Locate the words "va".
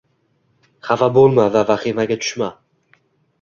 1.57-1.63